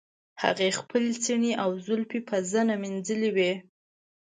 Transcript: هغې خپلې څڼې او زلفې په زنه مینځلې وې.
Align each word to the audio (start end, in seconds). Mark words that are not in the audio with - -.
هغې 0.43 0.69
خپلې 0.79 1.11
څڼې 1.23 1.51
او 1.63 1.69
زلفې 1.85 2.19
په 2.29 2.37
زنه 2.51 2.73
مینځلې 2.81 3.29
وې. 3.35 3.51